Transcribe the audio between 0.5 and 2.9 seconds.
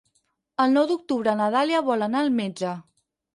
El nou d'octubre na Dàlia vol anar al metge.